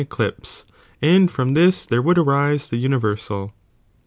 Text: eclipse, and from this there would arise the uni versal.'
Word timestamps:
eclipse, 0.01 0.65
and 0.99 1.29
from 1.29 1.53
this 1.53 1.85
there 1.85 2.01
would 2.01 2.17
arise 2.17 2.71
the 2.71 2.77
uni 2.77 2.97
versal.' 2.97 3.51